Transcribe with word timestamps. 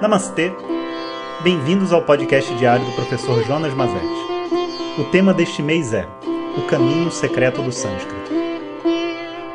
Namastê! 0.00 0.52
Bem-vindos 1.42 1.92
ao 1.92 2.02
podcast 2.02 2.52
diário 2.56 2.84
do 2.84 2.92
professor 2.92 3.42
Jonas 3.44 3.72
Mazetti. 3.74 4.06
O 4.98 5.04
tema 5.04 5.32
deste 5.32 5.62
mês 5.62 5.94
é 5.94 6.06
O 6.58 6.62
Caminho 6.66 7.10
Secreto 7.10 7.62
do 7.62 7.70
Sânscrito. 7.70 8.30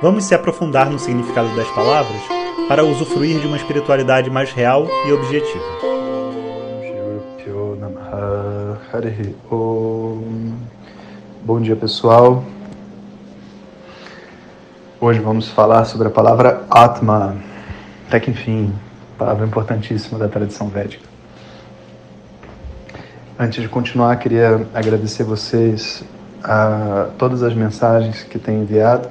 Vamos 0.02 0.24
se 0.24 0.34
aprofundar 0.34 0.90
no 0.90 0.98
significado 0.98 1.54
das 1.56 1.70
palavras 1.72 2.22
para 2.68 2.86
usufruir 2.86 3.40
de 3.40 3.48
uma 3.48 3.58
espiritualidade 3.58 4.30
mais 4.30 4.52
real 4.52 4.88
e 5.06 5.12
objetiva. 5.12 5.66
Bom 11.44 11.62
dia, 11.62 11.76
pessoal. 11.76 12.44
Hoje 15.02 15.20
vamos 15.20 15.50
falar 15.50 15.86
sobre 15.86 16.08
a 16.08 16.12
palavra 16.12 16.64
Atma, 16.70 17.38
até 18.08 18.20
que 18.20 18.32
enfim, 18.32 18.74
palavra 19.20 19.46
importantíssima 19.46 20.18
da 20.18 20.30
tradição 20.30 20.70
védica. 20.70 21.04
Antes 23.38 23.62
de 23.62 23.68
continuar, 23.68 24.16
queria 24.16 24.66
agradecer 24.74 25.24
vocês 25.24 26.04
a 26.42 27.10
todas 27.18 27.44
as 27.44 27.54
mensagens 27.54 28.24
que 28.24 28.40
têm 28.40 28.62
enviado. 28.62 29.10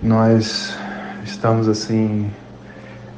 Nós 0.00 0.76
estamos 1.24 1.68
assim, 1.68 2.30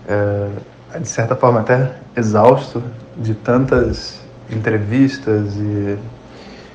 é, 0.09 0.98
de 0.98 1.09
certa 1.09 1.37
forma 1.37 1.60
até 1.60 1.93
exausto 2.16 2.82
de 3.19 3.35
tantas 3.35 4.21
entrevistas 4.51 5.55
e, 5.57 5.98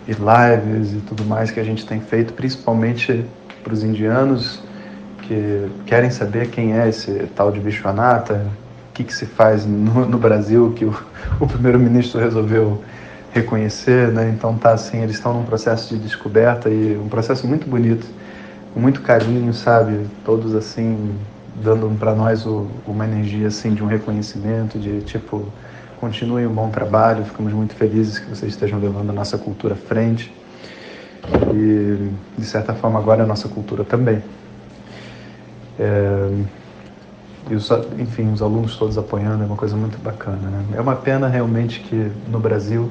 e 0.08 0.12
lives 0.12 0.94
e 0.94 1.02
tudo 1.08 1.26
mais 1.26 1.50
que 1.50 1.60
a 1.60 1.64
gente 1.64 1.86
tem 1.86 2.00
feito, 2.00 2.34
principalmente 2.34 3.26
para 3.64 3.74
os 3.74 3.84
indianos 3.84 4.62
que 5.24 5.70
querem 5.86 6.10
saber 6.10 6.50
quem 6.50 6.78
é 6.78 6.90
esse 6.90 7.28
tal 7.36 7.52
de 7.52 7.60
Vishwanatha, 7.60 8.48
que, 9.00 9.04
que 9.06 9.14
se 9.14 9.26
faz 9.26 9.66
no, 9.66 10.06
no 10.06 10.18
Brasil 10.18 10.74
que 10.76 10.84
o, 10.84 10.94
o 11.40 11.48
primeiro-ministro 11.48 12.20
resolveu 12.20 12.84
reconhecer, 13.32 14.12
né? 14.12 14.34
Então 14.36 14.58
tá 14.58 14.72
assim, 14.72 15.02
eles 15.02 15.16
estão 15.16 15.34
num 15.34 15.44
processo 15.44 15.96
de 15.96 16.02
descoberta 16.02 16.70
e 16.70 16.98
um 16.98 17.08
processo 17.08 17.48
muito 17.48 17.70
bonito, 17.70 18.06
com 18.74 18.80
muito 18.80 19.02
carinho, 19.02 19.54
sabe? 19.54 20.06
Todos 20.26 20.54
assim 20.54 21.16
dando 21.64 21.90
para 21.98 22.14
nós 22.14 22.46
o, 22.46 22.68
uma 22.86 23.06
energia 23.06 23.48
assim 23.48 23.74
de 23.74 23.84
um 23.84 23.88
reconhecimento, 23.88 24.78
de 24.78 25.02
tipo 25.02 25.48
continuem 26.00 26.48
um 26.48 26.54
bom 26.54 26.70
trabalho, 26.70 27.24
ficamos 27.26 27.54
muito 27.54 27.76
felizes 27.76 28.20
que 28.20 28.30
vocês 28.30 28.54
estejam 28.54 28.80
levando 28.80 29.10
a 29.10 29.14
nossa 29.14 29.38
cultura 29.38 29.74
à 29.74 29.78
frente 29.78 30.34
e 31.54 32.10
de 32.38 32.46
certa 32.46 32.74
forma 32.74 33.00
agora 33.00 33.24
a 33.24 33.28
nossa 33.28 33.48
cultura 33.48 33.84
também. 33.84 34.22
É, 35.78 36.59
e 37.50 37.56
os, 37.56 37.70
enfim, 37.98 38.32
os 38.32 38.42
alunos 38.42 38.76
todos 38.76 38.98
apoiando, 38.98 39.44
é 39.44 39.46
uma 39.46 39.56
coisa 39.56 39.76
muito 39.76 39.98
bacana. 40.02 40.38
Né? 40.38 40.66
É 40.76 40.82
uma 40.82 40.96
pena 40.96 41.28
realmente 41.28 41.80
que 41.80 42.12
no 42.28 42.40
Brasil 42.40 42.90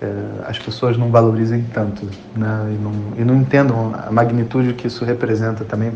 é, 0.00 0.12
as 0.46 0.58
pessoas 0.58 0.96
não 0.96 1.10
valorizem 1.10 1.64
tanto 1.72 2.06
né? 2.36 2.72
e, 2.72 2.82
não, 2.82 2.92
e 3.16 3.24
não 3.24 3.36
entendam 3.36 3.94
a 3.94 4.10
magnitude 4.10 4.74
que 4.74 4.86
isso 4.86 5.04
representa 5.04 5.64
também 5.64 5.92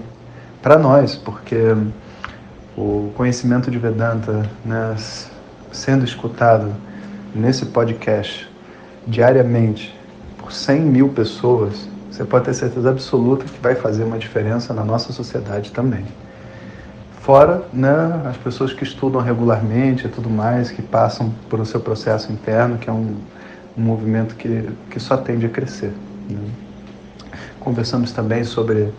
para 0.62 0.78
nós, 0.78 1.14
porque 1.16 1.74
o 2.77 3.12
conhecimento 3.16 3.70
de 3.70 3.78
Vedanta 3.78 4.48
né, 4.64 4.94
sendo 5.72 6.05
escutado 6.05 6.72
nesse 7.34 7.66
podcast 7.66 8.48
diariamente 9.06 9.96
por 10.38 10.52
100 10.52 10.80
mil 10.80 11.08
pessoas, 11.08 11.88
você 12.10 12.24
pode 12.24 12.46
ter 12.46 12.55
certeza 12.55 12.90
absoluta 12.90 13.44
que 13.44 13.60
vai 13.60 13.74
fazer 13.74 14.05
uma 14.05 14.18
diferença 14.18 14.72
na 14.72 14.84
nossa 14.84 15.12
sociedade 15.12 15.72
também. 15.72 16.05
Fora 17.28 17.62
né, 17.74 18.22
as 18.24 18.38
pessoas 18.38 18.72
que 18.72 18.82
estudam 18.82 19.20
regularmente 19.20 20.06
e 20.06 20.08
tudo 20.08 20.30
mais, 20.30 20.70
que 20.70 20.80
passam 20.80 21.30
por 21.50 21.60
o 21.60 21.66
seu 21.66 21.78
processo 21.78 22.32
interno, 22.32 22.78
que 22.78 22.88
é 22.88 22.92
um, 22.92 23.18
um 23.76 23.82
movimento 23.82 24.34
que, 24.34 24.66
que 24.90 24.98
só 24.98 25.14
tende 25.14 25.44
a 25.44 25.50
crescer. 25.50 25.92
Né? 26.27 26.40
Conversamos 27.61 28.12
também 28.12 28.44
sobre 28.44 28.94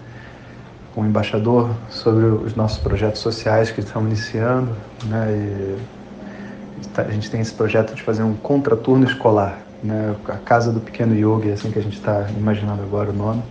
com 0.94 1.02
o 1.02 1.06
embaixador 1.08 1.72
sobre 1.90 2.24
os 2.26 2.54
nossos 2.56 2.78
projetos 2.78 3.20
sociais 3.20 3.72
que 3.72 3.80
estão 3.80 4.04
iniciando, 4.04 4.76
né? 5.06 5.32
E 5.32 6.88
tá, 6.94 7.02
a 7.02 7.12
gente 7.12 7.32
tem 7.32 7.42
esse 7.42 7.56
projeto 7.56 7.96
de 7.96 8.04
fazer 8.04 8.22
um 8.22 8.36
contraturno 8.36 9.08
escolar, 9.08 9.58
né? 9.84 10.16
A 10.28 10.38
casa 10.38 10.72
do 10.72 10.80
pequeno 10.80 11.16
yoga, 11.16 11.50
é 11.50 11.54
assim 11.54 11.72
que 11.72 11.80
a 11.80 11.82
gente 11.82 11.98
está 11.98 12.28
imaginando 12.38 12.84
agora 12.84 13.10
o 13.10 13.14
nome, 13.14 13.42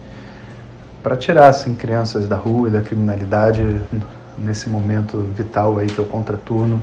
para 1.02 1.16
tirar 1.16 1.48
assim 1.48 1.74
crianças 1.74 2.28
da 2.28 2.36
rua 2.36 2.68
e 2.68 2.70
da 2.70 2.80
criminalidade 2.80 3.60
nesse 4.40 4.68
momento 4.68 5.18
vital 5.34 5.78
aí 5.78 5.86
que 5.86 5.98
é 5.98 6.02
o 6.02 6.06
contraturno, 6.06 6.82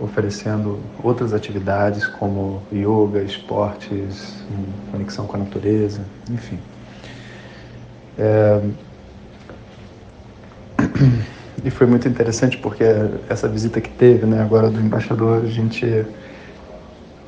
oferecendo 0.00 0.80
outras 1.02 1.32
atividades 1.32 2.06
como 2.06 2.62
yoga, 2.72 3.22
esportes, 3.22 4.44
conexão 4.90 5.26
com 5.26 5.36
a 5.36 5.40
natureza, 5.40 6.02
enfim. 6.30 6.58
É... 8.18 8.60
E 11.64 11.70
foi 11.70 11.86
muito 11.86 12.06
interessante 12.06 12.58
porque 12.58 12.84
essa 13.28 13.48
visita 13.48 13.80
que 13.80 13.88
teve, 13.88 14.26
né, 14.26 14.42
agora 14.42 14.68
do 14.68 14.78
embaixador, 14.78 15.44
a 15.44 15.46
gente 15.46 16.04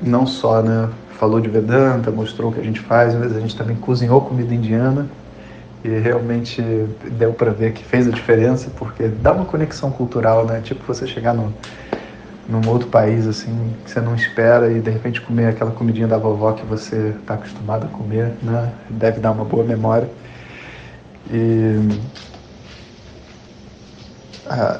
não 0.02 0.26
só, 0.26 0.60
né, 0.60 0.90
falou 1.12 1.40
de 1.40 1.48
Vedanta, 1.48 2.10
mostrou 2.10 2.50
o 2.50 2.54
que 2.54 2.60
a 2.60 2.62
gente 2.62 2.80
faz, 2.80 3.14
mas 3.14 3.34
a 3.34 3.40
gente 3.40 3.56
também 3.56 3.76
cozinhou 3.76 4.20
comida 4.20 4.54
indiana 4.54 5.06
e 5.84 5.88
realmente 5.88 6.62
deu 7.12 7.32
para 7.32 7.50
ver 7.50 7.72
que 7.72 7.84
fez 7.84 8.06
a 8.08 8.10
diferença, 8.10 8.70
porque 8.76 9.08
dá 9.08 9.32
uma 9.32 9.44
conexão 9.44 9.90
cultural, 9.90 10.44
né? 10.46 10.60
Tipo 10.62 10.82
você 10.86 11.06
chegar 11.06 11.34
no, 11.34 11.52
num 12.48 12.68
outro 12.68 12.88
país 12.88 13.26
assim 13.26 13.74
que 13.84 13.90
você 13.90 14.00
não 14.00 14.14
espera 14.14 14.70
e 14.70 14.80
de 14.80 14.90
repente 14.90 15.20
comer 15.20 15.48
aquela 15.48 15.70
comidinha 15.70 16.06
da 16.06 16.18
vovó 16.18 16.52
que 16.52 16.64
você 16.64 17.14
está 17.20 17.34
acostumado 17.34 17.86
a 17.86 17.88
comer, 17.88 18.32
né? 18.42 18.72
Deve 18.90 19.20
dar 19.20 19.32
uma 19.32 19.44
boa 19.44 19.64
memória. 19.64 20.08
E 21.30 21.78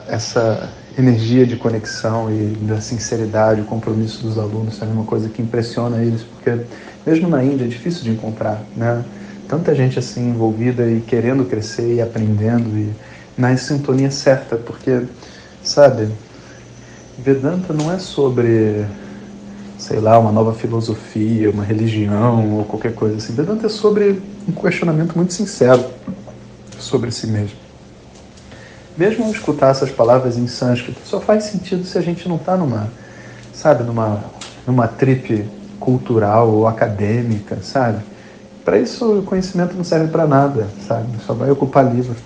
essa 0.09 0.69
energia 0.97 1.45
de 1.45 1.57
conexão 1.57 2.31
e 2.31 2.55
da 2.65 2.81
sinceridade, 2.81 3.61
o 3.61 3.65
compromisso 3.65 4.23
dos 4.23 4.39
alunos 4.39 4.79
também 4.79 4.95
é 4.95 4.99
uma 4.99 5.07
coisa 5.07 5.29
que 5.29 5.43
impressiona 5.43 6.03
eles, 6.03 6.23
porque 6.23 6.65
mesmo 7.05 7.29
na 7.29 7.45
Índia 7.45 7.65
é 7.65 7.69
difícil 7.69 8.05
de 8.05 8.11
encontrar, 8.11 8.63
né? 8.75 9.05
Tanta 9.49 9.75
gente 9.75 9.99
assim 9.99 10.31
envolvida 10.31 10.89
e 10.91 11.01
querendo 11.01 11.45
crescer 11.45 11.95
e 11.95 12.01
aprendendo 12.01 12.77
e 12.77 12.93
na 13.37 13.57
sintonia 13.57 14.11
certa, 14.11 14.57
porque, 14.57 15.03
sabe, 15.63 16.09
Vedanta 17.19 17.73
não 17.73 17.91
é 17.91 17.99
sobre, 17.99 18.85
sei 19.79 20.01
lá, 20.01 20.19
uma 20.19 20.31
nova 20.31 20.53
filosofia, 20.53 21.51
uma 21.51 21.65
religião 21.65 22.59
ou 22.59 22.65
qualquer 22.65 22.95
coisa 22.95 23.17
assim. 23.17 23.35
Vedanta 23.35 23.67
é 23.67 23.69
sobre 23.71 24.23
um 24.47 24.53
questionamento 24.53 25.15
muito 25.17 25.33
sincero 25.33 25.85
sobre 26.79 27.11
si 27.11 27.27
mesmo. 27.27 27.57
Mesmo 28.97 29.31
escutar 29.31 29.71
essas 29.71 29.91
palavras 29.91 30.37
em 30.37 30.47
sânscrito, 30.47 31.01
só 31.05 31.21
faz 31.21 31.45
sentido 31.45 31.85
se 31.85 31.97
a 31.99 32.03
gente 32.03 32.29
não 32.29 32.37
está 32.37 32.57
numa, 32.57 32.91
sabe, 33.53 33.83
numa, 33.83 34.25
numa 34.67 34.89
trip 34.89 35.47
cultural 35.81 36.49
ou 36.49 36.67
acadêmica, 36.67 37.59
sabe? 37.63 38.03
Para 38.67 38.81
isso, 38.81 39.21
o 39.21 39.23
conhecimento 39.23 39.77
não 39.77 39.85
serve 39.85 40.09
para 40.09 40.27
nada, 40.27 40.67
sabe? 40.89 41.07
Só 41.25 41.33
vai 41.33 41.49
ocupar 41.53 41.95
livro. 41.95 42.17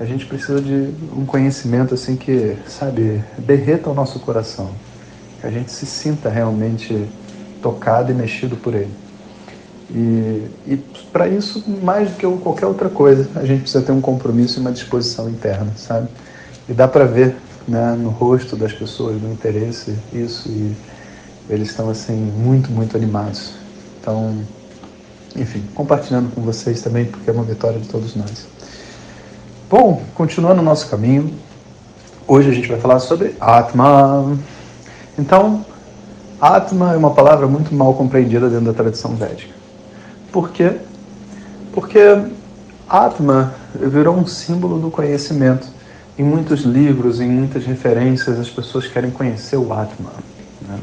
A 0.00 0.04
gente 0.04 0.26
precisa 0.26 0.60
de 0.60 0.92
um 1.16 1.24
conhecimento 1.24 1.94
assim 1.94 2.16
que, 2.16 2.56
sabe, 2.66 3.22
derreta 3.38 3.88
o 3.88 3.94
nosso 3.94 4.18
coração, 4.18 4.68
que 5.40 5.46
a 5.46 5.50
gente 5.50 5.70
se 5.70 5.86
sinta 5.86 6.28
realmente 6.28 7.06
tocado 7.62 8.10
e 8.10 8.14
mexido 8.16 8.56
por 8.56 8.74
ele. 8.74 8.90
E, 9.88 10.48
e 10.66 10.76
para 11.12 11.28
isso, 11.28 11.62
mais 11.84 12.10
do 12.10 12.16
que 12.16 12.26
qualquer 12.42 12.66
outra 12.66 12.88
coisa, 12.88 13.30
a 13.36 13.44
gente 13.44 13.60
precisa 13.60 13.84
ter 13.84 13.92
um 13.92 14.00
compromisso 14.00 14.58
e 14.58 14.60
uma 14.60 14.72
disposição 14.72 15.30
interna, 15.30 15.70
sabe? 15.76 16.08
E 16.68 16.72
dá 16.72 16.88
para 16.88 17.04
ver 17.04 17.36
né, 17.68 17.96
no 17.96 18.08
rosto 18.08 18.56
das 18.56 18.72
pessoas, 18.72 19.22
no 19.22 19.32
interesse, 19.32 19.96
isso, 20.12 20.48
e 20.48 20.74
eles 21.48 21.68
estão 21.68 21.88
assim 21.88 22.16
muito, 22.16 22.72
muito 22.72 22.96
animados. 22.96 23.52
Então, 24.00 24.36
enfim, 25.36 25.62
compartilhando 25.74 26.34
com 26.34 26.40
vocês 26.40 26.80
também, 26.82 27.04
porque 27.04 27.28
é 27.28 27.32
uma 27.32 27.44
vitória 27.44 27.78
de 27.78 27.88
todos 27.88 28.14
nós. 28.14 28.46
Bom, 29.68 30.02
continuando 30.14 30.60
o 30.60 30.64
nosso 30.64 30.88
caminho, 30.88 31.32
hoje 32.26 32.50
a 32.50 32.52
gente 32.52 32.68
vai 32.68 32.78
falar 32.78 33.00
sobre 33.00 33.34
Atma. 33.40 34.36
Então, 35.18 35.64
Atma 36.40 36.92
é 36.92 36.96
uma 36.96 37.10
palavra 37.10 37.46
muito 37.46 37.74
mal 37.74 37.94
compreendida 37.94 38.48
dentro 38.48 38.66
da 38.66 38.72
tradição 38.72 39.14
védica. 39.16 39.54
Por 40.30 40.50
quê? 40.50 40.72
Porque 41.72 41.98
Atma 42.88 43.54
virou 43.74 44.16
um 44.16 44.26
símbolo 44.26 44.78
do 44.78 44.90
conhecimento. 44.90 45.66
Em 46.18 46.22
muitos 46.22 46.60
livros, 46.62 47.20
em 47.20 47.28
muitas 47.28 47.64
referências, 47.66 48.38
as 48.38 48.48
pessoas 48.48 48.86
querem 48.86 49.10
conhecer 49.10 49.56
o 49.56 49.72
Atma. 49.72 50.12
Né? 50.62 50.78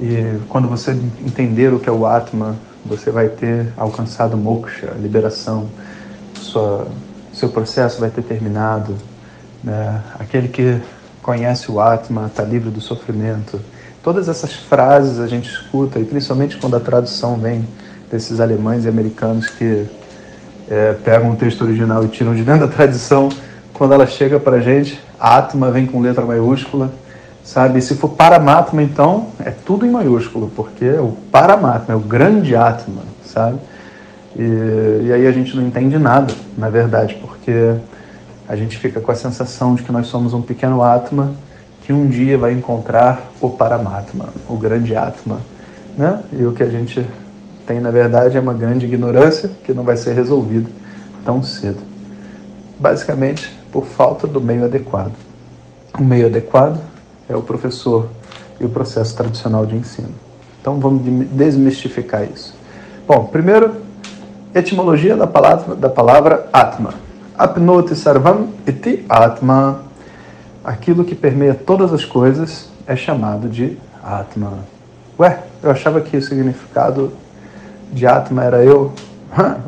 E 0.00 0.40
quando 0.48 0.68
você 0.68 0.92
entender 1.24 1.72
o 1.72 1.80
que 1.80 1.88
é 1.88 1.92
o 1.92 2.06
Atma, 2.06 2.56
você 2.84 3.10
vai 3.10 3.28
ter 3.28 3.72
alcançado 3.76 4.36
moksha, 4.36 4.92
liberação, 5.00 5.68
sua, 6.34 6.86
seu 7.32 7.48
processo 7.48 8.00
vai 8.00 8.10
ter 8.10 8.22
terminado. 8.22 8.94
Né? 9.62 10.02
Aquele 10.18 10.48
que 10.48 10.80
conhece 11.22 11.70
o 11.70 11.80
Atma 11.80 12.26
está 12.26 12.42
livre 12.42 12.70
do 12.70 12.80
sofrimento. 12.80 13.60
Todas 14.02 14.28
essas 14.28 14.52
frases 14.52 15.18
a 15.18 15.26
gente 15.26 15.48
escuta, 15.48 15.98
e 15.98 16.04
principalmente 16.04 16.58
quando 16.58 16.76
a 16.76 16.80
tradução 16.80 17.36
vem 17.36 17.66
desses 18.10 18.38
alemães 18.38 18.84
e 18.84 18.88
americanos 18.88 19.48
que 19.48 19.86
é, 20.68 20.92
pegam 21.04 21.32
o 21.32 21.36
texto 21.36 21.62
original 21.62 22.04
e 22.04 22.08
tiram 22.08 22.34
de 22.34 22.42
dentro 22.42 22.66
da 22.66 22.72
tradição, 22.72 23.30
quando 23.72 23.94
ela 23.94 24.06
chega 24.06 24.38
para 24.38 24.56
a 24.56 24.60
gente, 24.60 25.00
Atma 25.18 25.70
vem 25.70 25.86
com 25.86 26.00
letra 26.00 26.24
maiúscula, 26.24 26.92
sabe? 27.44 27.80
Se 27.82 27.94
for 27.94 28.08
Paramatma, 28.08 28.82
então, 28.82 29.28
é 29.44 29.50
tudo 29.50 29.86
em 29.86 29.90
maiúsculo, 29.90 30.50
porque 30.56 30.86
é 30.86 31.00
o 31.00 31.12
Paramatma, 31.30 31.94
é 31.94 31.96
o 31.96 32.00
grande 32.00 32.56
Atma, 32.56 33.02
sabe? 33.24 33.58
E, 34.34 35.06
e 35.06 35.12
aí 35.12 35.26
a 35.26 35.30
gente 35.30 35.54
não 35.54 35.64
entende 35.64 35.98
nada, 35.98 36.34
na 36.56 36.70
verdade, 36.70 37.16
porque 37.20 37.74
a 38.48 38.56
gente 38.56 38.78
fica 38.78 39.00
com 39.00 39.12
a 39.12 39.14
sensação 39.14 39.74
de 39.74 39.82
que 39.82 39.92
nós 39.92 40.06
somos 40.06 40.32
um 40.32 40.42
pequeno 40.42 40.82
Atma 40.82 41.32
que 41.82 41.92
um 41.92 42.08
dia 42.08 42.38
vai 42.38 42.52
encontrar 42.52 43.30
o 43.40 43.50
Paramatma, 43.50 44.30
o 44.48 44.56
grande 44.56 44.96
Atma. 44.96 45.40
Né? 45.96 46.20
E 46.32 46.44
o 46.44 46.52
que 46.52 46.62
a 46.62 46.68
gente 46.68 47.06
tem, 47.66 47.78
na 47.78 47.90
verdade, 47.90 48.38
é 48.38 48.40
uma 48.40 48.54
grande 48.54 48.86
ignorância 48.86 49.50
que 49.62 49.72
não 49.74 49.84
vai 49.84 49.96
ser 49.96 50.14
resolvida 50.14 50.68
tão 51.24 51.42
cedo. 51.42 51.80
Basicamente, 52.80 53.54
por 53.70 53.84
falta 53.84 54.26
do 54.26 54.40
meio 54.40 54.64
adequado. 54.64 55.12
O 55.98 56.02
meio 56.02 56.26
adequado 56.26 56.80
é 57.28 57.36
o 57.36 57.42
professor 57.42 58.08
e 58.60 58.64
o 58.64 58.68
processo 58.68 59.16
tradicional 59.16 59.66
de 59.66 59.76
ensino. 59.76 60.14
Então 60.60 60.78
vamos 60.78 61.02
desmistificar 61.30 62.24
isso. 62.24 62.54
Bom, 63.06 63.26
primeiro, 63.26 63.74
etimologia 64.54 65.16
da 65.16 65.26
palavra, 65.26 65.74
da 65.74 65.88
palavra 65.88 66.48
Atma. 66.52 66.94
Apnoti 67.36 67.96
sarvam 67.96 68.48
iti 68.66 69.04
Atma 69.08 69.82
aquilo 70.64 71.04
que 71.04 71.14
permeia 71.14 71.54
todas 71.54 71.92
as 71.92 72.04
coisas 72.04 72.70
é 72.86 72.96
chamado 72.96 73.48
de 73.48 73.76
Atma. 74.02 74.60
Ué, 75.18 75.40
eu 75.62 75.70
achava 75.70 76.00
que 76.00 76.16
o 76.16 76.22
significado 76.22 77.12
de 77.92 78.06
Atma 78.06 78.44
era 78.44 78.64
eu. 78.64 78.92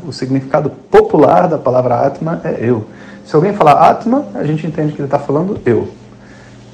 O 0.07 0.13
significado 0.13 0.69
popular 0.69 1.47
da 1.47 1.57
palavra 1.57 2.05
Atma 2.05 2.41
é 2.43 2.57
eu. 2.59 2.85
Se 3.25 3.35
alguém 3.35 3.53
falar 3.53 3.89
Atma, 3.89 4.25
a 4.33 4.43
gente 4.43 4.65
entende 4.65 4.93
que 4.93 4.99
ele 4.99 5.07
está 5.07 5.19
falando 5.19 5.59
eu. 5.65 5.89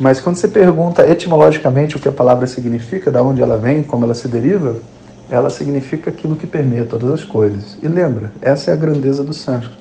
Mas 0.04 0.20
quando 0.20 0.36
você 0.36 0.50
pergunta 0.50 1.10
etimologicamente 1.10 1.96
o 1.96 2.00
que 2.00 2.10
a 2.10 2.12
palavra 2.12 2.46
significa, 2.46 3.10
de 3.10 3.18
onde 3.20 3.42
ela 3.42 3.58
vem, 3.58 3.82
como 3.82 4.04
ela 4.04 4.14
se 4.14 4.28
deriva, 4.28 4.76
ela 5.30 5.50
significa 5.50 6.10
aquilo 6.10 6.36
que 6.36 6.46
permeia 6.46 6.84
todas 6.84 7.10
as 7.10 7.24
coisas. 7.24 7.78
E 7.82 7.88
lembra, 7.88 8.34
essa 8.42 8.70
é 8.70 8.74
a 8.74 8.76
grandeza 8.76 9.24
do 9.24 9.34
sânscrito. 9.34 9.78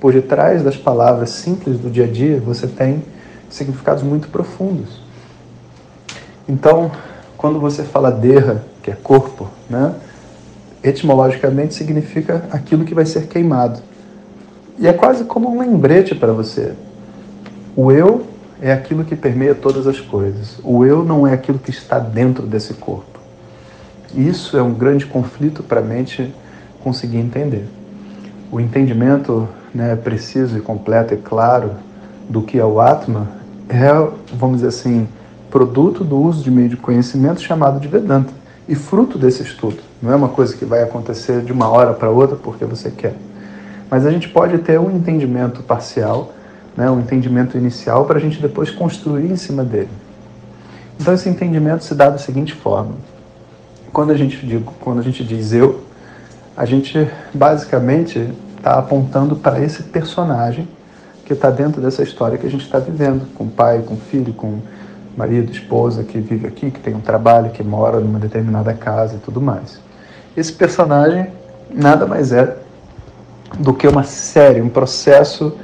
Por 0.00 0.12
detrás 0.12 0.62
das 0.62 0.76
palavras 0.76 1.30
simples 1.30 1.80
do 1.80 1.90
dia 1.90 2.04
a 2.04 2.06
dia, 2.06 2.38
você 2.38 2.68
tem 2.68 3.02
significados 3.50 4.04
muito 4.04 4.28
profundos. 4.28 5.00
Então, 6.48 6.92
quando 7.36 7.58
você 7.58 7.82
fala 7.82 8.12
derra, 8.12 8.62
que 8.84 8.92
é 8.92 8.94
corpo, 8.94 9.48
né, 9.68 9.96
etimologicamente 10.80 11.74
significa 11.74 12.44
aquilo 12.52 12.84
que 12.84 12.94
vai 12.94 13.04
ser 13.04 13.26
queimado. 13.26 13.80
E 14.78 14.86
é 14.86 14.92
quase 14.92 15.24
como 15.24 15.50
um 15.50 15.58
lembrete 15.58 16.14
para 16.14 16.32
você. 16.32 16.72
O 17.74 17.90
eu 17.90 18.35
é 18.60 18.72
aquilo 18.72 19.04
que 19.04 19.14
permeia 19.14 19.54
todas 19.54 19.86
as 19.86 20.00
coisas. 20.00 20.58
O 20.62 20.84
eu 20.84 21.04
não 21.04 21.26
é 21.26 21.32
aquilo 21.32 21.58
que 21.58 21.70
está 21.70 21.98
dentro 21.98 22.46
desse 22.46 22.74
corpo. 22.74 23.20
Isso 24.14 24.56
é 24.56 24.62
um 24.62 24.72
grande 24.72 25.06
conflito 25.06 25.62
para 25.62 25.80
a 25.80 25.84
mente 25.84 26.34
conseguir 26.82 27.18
entender. 27.18 27.66
O 28.50 28.60
entendimento 28.60 29.48
né, 29.74 29.96
preciso 29.96 30.56
e 30.56 30.60
completo 30.60 31.12
e 31.12 31.16
claro 31.16 31.72
do 32.28 32.42
que 32.42 32.58
é 32.58 32.64
o 32.64 32.80
Atma 32.80 33.36
é, 33.68 33.90
vamos 34.34 34.58
dizer 34.58 34.68
assim, 34.68 35.08
produto 35.50 36.04
do 36.04 36.16
uso 36.16 36.42
de 36.42 36.50
meio 36.50 36.68
de 36.68 36.76
conhecimento 36.76 37.40
chamado 37.40 37.80
de 37.80 37.88
Vedanta 37.88 38.32
e 38.68 38.74
fruto 38.74 39.18
desse 39.18 39.42
estudo. 39.42 39.78
Não 40.00 40.12
é 40.12 40.16
uma 40.16 40.28
coisa 40.28 40.56
que 40.56 40.64
vai 40.64 40.82
acontecer 40.82 41.42
de 41.42 41.52
uma 41.52 41.68
hora 41.68 41.92
para 41.92 42.10
outra 42.10 42.36
porque 42.36 42.64
você 42.64 42.90
quer. 42.90 43.14
Mas 43.90 44.04
a 44.06 44.10
gente 44.10 44.28
pode 44.28 44.58
ter 44.58 44.78
um 44.78 44.90
entendimento 44.90 45.62
parcial, 45.62 46.32
né, 46.76 46.90
um 46.90 47.00
entendimento 47.00 47.56
inicial 47.56 48.04
para 48.04 48.18
a 48.18 48.20
gente 48.20 48.40
depois 48.40 48.70
construir 48.70 49.30
em 49.30 49.36
cima 49.36 49.64
dele. 49.64 49.88
Então 51.00 51.14
esse 51.14 51.28
entendimento 51.28 51.84
se 51.84 51.94
dá 51.94 52.10
da 52.10 52.18
seguinte 52.18 52.54
forma: 52.54 52.92
quando 53.92 54.10
a 54.10 54.16
gente 54.16 54.44
diz, 54.44 54.62
quando 54.80 54.98
a 54.98 55.02
gente 55.02 55.24
diz 55.24 55.52
eu, 55.52 55.82
a 56.56 56.64
gente 56.64 57.10
basicamente 57.32 58.30
está 58.56 58.78
apontando 58.78 59.36
para 59.36 59.60
esse 59.60 59.82
personagem 59.82 60.68
que 61.24 61.32
está 61.32 61.50
dentro 61.50 61.80
dessa 61.80 62.02
história 62.02 62.38
que 62.38 62.46
a 62.46 62.50
gente 62.50 62.64
está 62.64 62.78
vivendo, 62.78 63.26
com 63.34 63.48
pai, 63.48 63.82
com 63.84 63.96
filho, 63.96 64.32
com 64.32 64.60
marido, 65.16 65.50
esposa 65.50 66.04
que 66.04 66.18
vive 66.20 66.46
aqui, 66.46 66.70
que 66.70 66.78
tem 66.78 66.94
um 66.94 67.00
trabalho, 67.00 67.50
que 67.50 67.62
mora 67.62 67.98
numa 67.98 68.18
determinada 68.18 68.72
casa 68.74 69.16
e 69.16 69.18
tudo 69.18 69.40
mais. 69.40 69.80
Esse 70.36 70.52
personagem 70.52 71.28
nada 71.70 72.06
mais 72.06 72.32
é 72.32 72.56
do 73.58 73.72
que 73.72 73.88
uma 73.88 74.04
série, 74.04 74.60
um 74.60 74.68
processo 74.68 75.56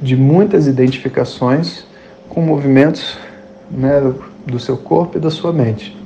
de 0.00 0.16
muitas 0.16 0.66
identificações 0.66 1.84
com 2.28 2.40
movimentos 2.40 3.18
né, 3.70 4.12
do 4.46 4.58
seu 4.58 4.76
corpo 4.76 5.18
e 5.18 5.20
da 5.20 5.30
sua 5.30 5.52
mente. 5.52 5.96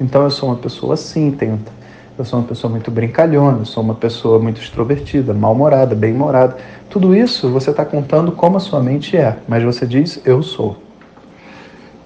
Então 0.00 0.22
eu 0.22 0.30
sou 0.30 0.48
uma 0.48 0.56
pessoa 0.56 0.94
assim, 0.94 1.30
tenta 1.30 1.76
eu 2.18 2.24
sou 2.24 2.38
uma 2.38 2.48
pessoa 2.48 2.70
muito 2.70 2.90
brincalhona, 2.90 3.58
eu 3.58 3.64
sou 3.66 3.82
uma 3.82 3.94
pessoa 3.94 4.38
muito 4.38 4.60
extrovertida, 4.60 5.34
mal-humorada, 5.34 5.94
bem-humorada. 5.94 6.56
Tudo 6.88 7.14
isso 7.14 7.50
você 7.50 7.70
está 7.70 7.84
contando 7.84 8.32
como 8.32 8.56
a 8.56 8.60
sua 8.60 8.82
mente 8.82 9.16
é, 9.16 9.36
mas 9.46 9.62
você 9.62 9.86
diz 9.86 10.20
eu 10.24 10.42
sou. 10.42 10.78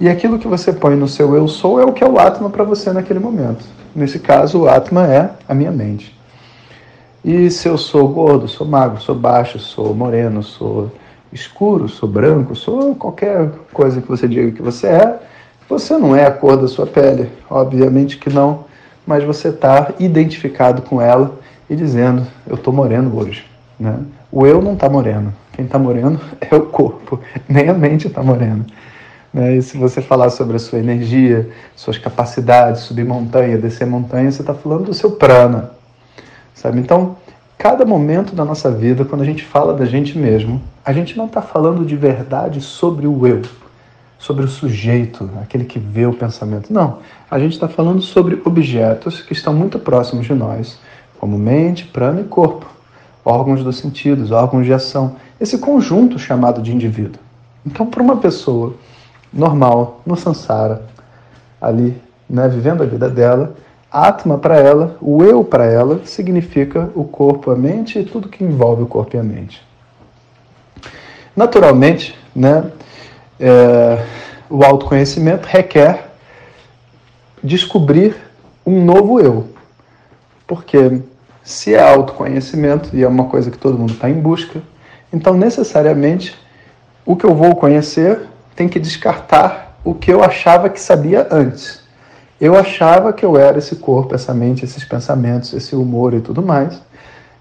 E 0.01 0.09
aquilo 0.09 0.39
que 0.39 0.49
você 0.49 0.73
põe 0.73 0.97
no 0.97 1.07
seu 1.07 1.37
eu 1.37 1.47
sou 1.47 1.81
é 1.81 1.85
o 1.85 1.93
que 1.93 2.03
é 2.03 2.09
o 2.09 2.19
Atma 2.19 2.51
para 2.51 2.65
você 2.65 2.93
naquele 2.93 3.21
momento. 3.21 3.65
Nesse 3.95 4.19
caso, 4.19 4.63
o 4.63 4.69
Atma 4.69 5.07
é 5.07 5.31
a 5.49 5.55
minha 5.55 5.71
mente. 5.71 6.19
E 7.25 7.51
se 7.51 7.69
eu 7.69 7.77
sou 7.77 8.09
gordo, 8.09 8.49
sou 8.49 8.67
magro, 8.67 9.01
sou 9.01 9.15
baixo, 9.15 9.59
sou 9.59 9.95
moreno, 9.95 10.43
sou 10.43 10.91
escuro, 11.33 11.89
sou 11.89 12.09
branco, 12.09 12.55
sou 12.55 12.95
qualquer 12.95 13.51
coisa 13.73 14.01
que 14.01 14.09
você 14.09 14.27
diga 14.27 14.51
que 14.53 14.63
você 14.63 14.87
é, 14.89 15.21
você 15.69 15.97
não 15.97 16.15
é 16.17 16.27
a 16.27 16.31
cor 16.31 16.57
da 16.57 16.67
sua 16.67 16.87
pele. 16.87 17.31
Obviamente 17.49 18.17
que 18.17 18.31
não 18.31 18.71
mas 19.11 19.25
você 19.25 19.49
está 19.49 19.93
identificado 19.99 20.83
com 20.83 21.01
ela 21.01 21.39
e 21.69 21.75
dizendo: 21.75 22.27
Eu 22.47 22.55
estou 22.55 22.73
moreno 22.73 23.17
hoje. 23.19 23.45
Né? 23.79 23.99
O 24.31 24.47
eu 24.47 24.63
não 24.63 24.75
está 24.75 24.89
moreno. 24.89 25.35
Quem 25.53 25.65
está 25.65 25.81
moreno 25.81 26.21
é 26.41 26.55
o 26.55 26.67
corpo, 26.67 27.19
nem 27.49 27.69
a 27.69 27.75
mente 27.75 28.07
está 28.07 28.23
morena. 28.23 28.65
Né? 29.33 29.57
E 29.57 29.63
se 29.63 29.77
você 29.77 30.01
falar 30.01 30.31
sobre 30.31 30.55
a 30.55 30.59
sua 30.61 30.79
energia, 30.79 31.51
suas 31.75 31.99
capacidades, 31.99 32.83
subir 32.83 33.05
montanha, 33.05 33.59
descer 33.59 33.87
montanha, 33.87 34.31
você 34.31 34.43
está 34.43 34.55
falando 34.55 34.85
do 34.85 34.95
seu 34.95 35.11
prana. 35.11 35.73
Sabe? 36.55 36.79
Então, 36.79 37.17
cada 37.61 37.85
momento 37.85 38.35
da 38.35 38.43
nossa 38.43 38.71
vida, 38.71 39.05
quando 39.05 39.21
a 39.21 39.25
gente 39.27 39.45
fala 39.45 39.75
da 39.75 39.85
gente 39.85 40.17
mesmo, 40.17 40.63
a 40.83 40.95
gente 40.95 41.15
não 41.15 41.27
está 41.27 41.43
falando 41.43 41.85
de 41.85 41.95
verdade 41.95 42.59
sobre 42.63 43.07
o 43.07 43.27
eu 43.27 43.43
sobre 44.19 44.45
o 44.45 44.49
sujeito, 44.49 45.31
aquele 45.43 45.65
que 45.65 45.79
vê 45.79 46.05
o 46.05 46.13
pensamento. 46.13 46.71
Não. 46.71 46.99
A 47.31 47.39
gente 47.39 47.53
está 47.53 47.67
falando 47.69 48.03
sobre 48.03 48.41
objetos 48.45 49.23
que 49.23 49.33
estão 49.33 49.55
muito 49.55 49.79
próximos 49.79 50.27
de 50.27 50.35
nós, 50.35 50.79
como 51.19 51.39
mente, 51.39 51.87
prana 51.87 52.21
e 52.21 52.25
corpo, 52.25 52.67
órgãos 53.25 53.65
dos 53.65 53.79
sentidos, 53.79 54.31
órgãos 54.31 54.67
de 54.67 54.75
ação, 54.75 55.17
esse 55.41 55.57
conjunto 55.57 56.19
chamado 56.19 56.61
de 56.61 56.71
indivíduo. 56.71 57.21
Então, 57.65 57.87
para 57.87 58.03
uma 58.03 58.19
pessoa 58.19 58.75
normal, 59.33 60.03
no 60.05 60.17
samsara, 60.17 60.83
ali, 61.59 61.97
né, 62.29 62.47
vivendo 62.47 62.83
a 62.83 62.87
vida 62.87 63.09
dela, 63.09 63.55
Atma 63.91 64.39
para 64.39 64.57
ela, 64.57 64.97
o 65.01 65.25
eu 65.25 65.43
para 65.43 65.65
ela, 65.65 66.03
significa 66.05 66.91
o 66.95 67.05
corpo, 67.05 67.51
a 67.51 67.57
mente 67.57 67.99
e 67.99 68.05
tudo 68.05 68.29
que 68.29 68.45
envolve 68.45 68.83
o 68.83 68.87
corpo 68.87 69.17
e 69.17 69.19
a 69.19 69.23
mente. 69.23 69.61
Naturalmente, 71.35 72.17
né, 72.35 72.71
é, 73.39 74.05
o 74.49 74.65
autoconhecimento 74.65 75.47
requer 75.47 76.11
descobrir 77.43 78.17
um 78.65 78.85
novo 78.85 79.21
eu. 79.21 79.49
Porque 80.47 81.01
se 81.43 81.75
é 81.75 81.83
autoconhecimento, 81.83 82.91
e 82.95 83.03
é 83.03 83.09
uma 83.09 83.25
coisa 83.25 83.51
que 83.51 83.59
todo 83.59 83.79
mundo 83.79 83.95
está 83.95 84.09
em 84.09 84.21
busca, 84.21 84.63
então 85.13 85.35
necessariamente 85.35 86.37
o 87.05 87.17
que 87.17 87.25
eu 87.25 87.35
vou 87.35 87.57
conhecer 87.57 88.21
tem 88.55 88.69
que 88.69 88.79
descartar 88.79 89.79
o 89.83 89.95
que 89.95 90.13
eu 90.13 90.23
achava 90.23 90.69
que 90.69 90.81
sabia 90.81 91.27
antes. 91.31 91.80
Eu 92.41 92.57
achava 92.57 93.13
que 93.13 93.23
eu 93.23 93.37
era 93.37 93.59
esse 93.59 93.77
corpo, 93.77 94.15
essa 94.15 94.33
mente, 94.33 94.65
esses 94.65 94.83
pensamentos, 94.83 95.53
esse 95.53 95.77
humor 95.77 96.15
e 96.15 96.23
tudo 96.23 96.43
mais. 96.43 96.81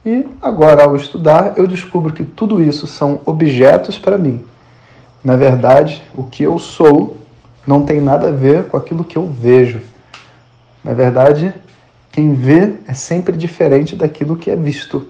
E 0.05 0.27
agora, 0.41 0.83
ao 0.83 0.95
estudar, 0.95 1.53
eu 1.55 1.65
descubro 1.65 2.11
que 2.11 2.25
tudo 2.25 2.61
isso 2.61 2.85
são 2.85 3.21
objetos 3.25 3.97
para 3.97 4.17
mim. 4.17 4.43
Na 5.23 5.37
verdade, 5.37 6.03
o 6.13 6.23
que 6.23 6.43
eu 6.43 6.59
sou 6.59 7.15
não 7.65 7.83
tem 7.83 8.01
nada 8.01 8.27
a 8.27 8.31
ver 8.31 8.65
com 8.65 8.75
aquilo 8.75 9.05
que 9.05 9.17
eu 9.17 9.25
vejo. 9.25 9.79
Na 10.83 10.93
verdade, 10.93 11.53
quem 12.11 12.33
vê 12.33 12.73
é 12.85 12.93
sempre 12.93 13.37
diferente 13.37 13.95
daquilo 13.95 14.35
que 14.35 14.51
é 14.51 14.55
visto. 14.55 15.07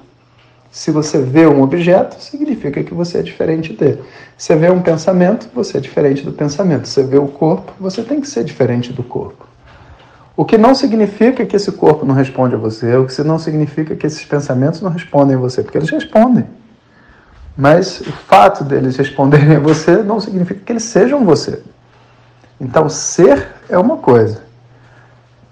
Se 0.70 0.92
você 0.92 1.20
vê 1.20 1.48
um 1.48 1.64
objeto, 1.64 2.22
significa 2.22 2.84
que 2.84 2.94
você 2.94 3.18
é 3.20 3.24
diferente 3.24 3.74
dele. 3.74 4.04
Se 4.38 4.48
você 4.48 4.56
vê 4.56 4.70
um 4.70 4.82
pensamento, 4.82 5.50
você 5.52 5.78
é 5.78 5.82
diferente 5.82 6.24
do 6.24 6.32
pensamento. 6.32 6.88
Se 6.88 6.94
você 6.94 7.04
vê 7.04 7.18
o 7.18 7.28
corpo, 7.28 7.74
você 7.80 8.04
tem 8.04 8.22
que 8.22 8.28
ser 8.28 8.44
diferente 8.44 8.94
do 8.94 9.02
corpo. 9.02 9.49
O 10.40 10.46
que 10.46 10.58
não 10.58 10.74
significa 10.74 11.46
que 11.46 11.54
esse 11.54 11.70
corpo 11.70 12.06
não 12.06 12.16
responde 12.16 12.56
a 12.56 12.58
você, 12.58 12.96
o 12.96 13.06
que 13.06 13.24
não 13.24 13.38
significa 13.38 13.94
que 13.94 14.08
esses 14.08 14.24
pensamentos 14.24 14.80
não 14.80 14.90
respondem 14.90 15.36
a 15.36 15.38
você, 15.38 15.62
porque 15.62 15.78
eles 15.78 15.90
respondem. 15.90 16.46
Mas 17.58 18.00
o 18.00 18.10
fato 18.10 18.64
deles 18.64 18.96
responderem 18.96 19.58
a 19.58 19.60
você 19.60 19.98
não 20.02 20.18
significa 20.18 20.62
que 20.66 20.72
eles 20.72 20.84
sejam 20.84 21.26
você. 21.26 21.62
Então, 22.58 22.88
ser 22.88 23.48
é 23.68 23.78
uma 23.78 23.98
coisa. 23.98 24.42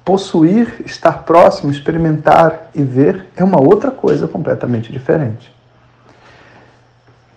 Possuir, 0.06 0.82
estar 0.86 1.24
próximo, 1.24 1.70
experimentar 1.70 2.70
e 2.74 2.82
ver 2.82 3.26
é 3.36 3.44
uma 3.44 3.60
outra 3.60 3.92
coisa 3.92 4.26
completamente 4.26 4.90
diferente. 4.90 5.54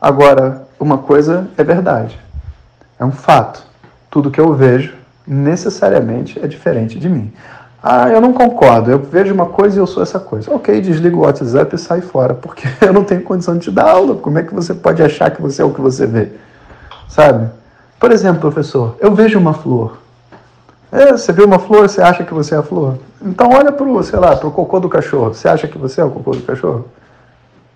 Agora, 0.01 0.69
uma 0.79 0.99
coisa 0.99 1.51
é 1.59 1.65
verdade, 1.65 2.17
é 2.97 3.05
um 3.05 3.11
fato. 3.11 3.61
Tudo 4.09 4.31
que 4.31 4.41
eu 4.41 4.55
vejo 4.55 5.00
necessariamente 5.31 6.41
é 6.43 6.49
diferente 6.49 6.99
de 6.99 7.09
mim. 7.09 7.33
Ah, 7.81 8.11
eu 8.11 8.21
não 8.21 8.33
concordo, 8.33 8.91
eu 8.91 8.99
vejo 8.99 9.33
uma 9.33 9.47
coisa 9.47 9.77
e 9.77 9.81
eu 9.81 9.87
sou 9.87 10.03
essa 10.03 10.19
coisa. 10.19 10.53
Ok, 10.53 10.81
desliga 10.81 11.17
o 11.17 11.21
WhatsApp 11.21 11.75
e 11.75 11.79
sai 11.79 12.01
fora, 12.01 12.35
porque 12.35 12.67
eu 12.85 12.93
não 12.93 13.05
tenho 13.05 13.23
condição 13.23 13.55
de 13.55 13.61
te 13.61 13.71
dar 13.71 13.91
aula. 13.91 14.17
Como 14.17 14.39
é 14.39 14.43
que 14.43 14.53
você 14.53 14.75
pode 14.75 15.03
achar 15.03 15.31
que 15.31 15.41
você 15.41 15.63
é 15.63 15.65
o 15.65 15.73
que 15.73 15.81
você 15.81 16.05
vê? 16.05 16.33
Sabe? 17.09 17.49
Por 17.99 18.11
exemplo, 18.11 18.41
professor, 18.41 18.97
eu 19.01 19.15
vejo 19.15 19.39
uma 19.39 19.55
flor. 19.55 19.99
É, 20.93 21.13
você 21.13 21.33
viu 21.33 21.47
uma 21.47 21.61
flor, 21.61 21.89
você 21.89 22.03
acha 22.03 22.25
que 22.25 22.35
você 22.35 22.55
é 22.55 22.59
a 22.59 22.63
flor? 22.63 22.99
Então 23.23 23.51
olha 23.51 23.71
para 23.71 23.87
o, 23.87 24.03
sei 24.03 24.19
lá, 24.19 24.35
para 24.35 24.49
o 24.49 24.51
cocô 24.51 24.81
do 24.81 24.89
cachorro. 24.89 25.33
Você 25.33 25.49
acha 25.49 25.69
que 25.69 25.79
você 25.79 26.01
é 26.01 26.05
o 26.05 26.11
cocô 26.11 26.33
do 26.33 26.43
cachorro? 26.43 26.87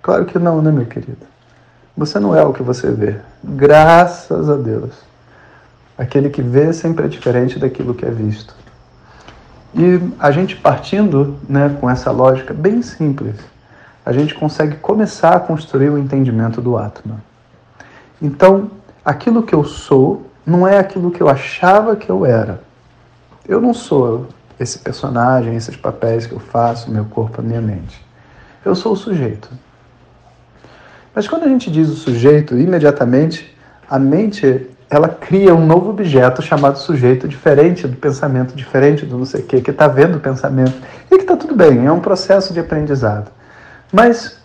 Claro 0.03 0.25
que 0.25 0.39
não, 0.39 0.61
né, 0.61 0.73
meu 0.73 0.87
querido? 0.87 1.19
Você 1.97 2.19
não 2.19 2.37
é 2.37 2.45
o 2.45 2.53
que 2.53 2.63
você 2.63 2.91
vê. 2.91 3.17
Graças 3.43 4.51
a 4.51 4.57
Deus. 4.57 5.13
Aquele 5.97 6.29
que 6.29 6.43
vê 6.43 6.73
sempre 6.73 7.05
é 7.05 7.09
diferente 7.09 7.59
daquilo 7.59 7.95
que 7.95 8.05
é 8.05 8.11
visto. 8.11 8.55
E 9.75 10.01
a 10.19 10.31
gente 10.31 10.57
partindo 10.57 11.37
né, 11.49 11.77
com 11.81 11.89
essa 11.91 12.11
lógica 12.11 12.55
bem 12.55 12.83
simples, 12.83 13.37
a 14.05 14.13
gente 14.13 14.35
consegue 14.35 14.77
começar 14.77 15.35
a 15.35 15.41
construir 15.41 15.91
o 15.91 15.99
entendimento 15.99 16.61
do 16.61 16.77
Atman. 16.77 17.19
Então, 18.21 18.71
aquilo 19.05 19.43
que 19.43 19.55
eu 19.55 19.65
sou 19.65 20.31
não 20.47 20.67
é 20.67 20.79
aquilo 20.79 21.11
que 21.11 21.21
eu 21.21 21.29
achava 21.29 21.97
que 21.97 22.11
eu 22.11 22.25
era. 22.25 22.61
Eu 23.49 23.61
não 23.61 23.75
sou 23.75 24.29
esse 24.59 24.79
personagem, 24.79 25.57
esses 25.57 25.77
papéis 25.77 26.27
que 26.27 26.33
eu 26.33 26.41
faço, 26.41 26.91
meu 26.91 27.05
corpo, 27.07 27.41
a 27.41 27.45
minha 27.45 27.61
mente. 27.61 28.05
Eu 28.65 28.75
sou 28.75 28.93
o 28.93 28.97
sujeito. 28.97 29.49
Mas 31.15 31.27
quando 31.29 31.45
a 31.45 31.49
gente 31.49 31.71
diz 31.71 31.89
o 31.89 31.97
sujeito, 31.97 32.59
imediatamente 32.59 33.57
a 33.89 33.99
mente 33.99 34.69
ela 34.95 35.09
cria 35.09 35.53
um 35.53 35.67
novo 35.67 35.91
objeto 35.91 36.41
chamado 36.41 36.79
sujeito, 36.79 37.27
diferente 37.27 37.89
do 37.89 37.97
pensamento, 37.97 38.55
diferente 38.55 39.05
do 39.05 39.19
não 39.19 39.25
sei 39.25 39.41
o 39.41 39.45
quê, 39.45 39.61
que 39.61 39.73
está 39.73 39.89
vendo 39.89 40.19
o 40.19 40.21
pensamento. 40.21 40.73
E 41.11 41.17
que 41.17 41.23
está 41.23 41.37
tudo 41.37 41.57
bem, 41.57 41.85
é 41.85 41.91
um 41.91 41.99
processo 41.99 42.53
de 42.53 42.61
aprendizado. 42.61 43.29
Mas 43.93 44.39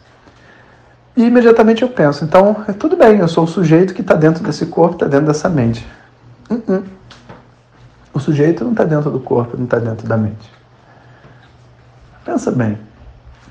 imediatamente 1.15 1.83
eu 1.83 1.89
penso, 1.89 2.25
então, 2.25 2.63
é 2.67 2.73
tudo 2.73 2.97
bem, 2.97 3.19
eu 3.19 3.27
sou 3.27 3.43
o 3.43 3.47
sujeito 3.47 3.93
que 3.93 4.01
está 4.01 4.15
dentro 4.15 4.43
desse 4.43 4.65
corpo, 4.65 4.95
está 4.95 5.05
dentro 5.05 5.27
dessa 5.27 5.47
mente. 5.47 5.87
Uh 6.49 6.55
-uh. 6.55 6.83
O 8.11 8.19
sujeito 8.19 8.63
não 8.63 8.71
está 8.71 8.83
dentro 8.83 9.11
do 9.11 9.19
corpo, 9.19 9.55
não 9.55 9.65
está 9.65 9.77
dentro 9.77 10.07
da 10.07 10.17
mente. 10.17 10.51
Pensa 12.25 12.49
bem. 12.49 12.75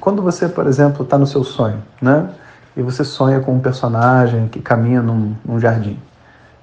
Quando 0.00 0.20
você, 0.20 0.48
por 0.48 0.66
exemplo, 0.66 1.04
está 1.04 1.16
no 1.16 1.28
seu 1.28 1.44
sonho, 1.44 1.80
né? 2.02 2.28
E 2.76 2.82
você 2.82 3.04
sonha 3.04 3.38
com 3.38 3.54
um 3.54 3.60
personagem 3.60 4.48
que 4.48 4.60
caminha 4.60 5.00
num, 5.00 5.36
num 5.44 5.60
jardim 5.60 5.96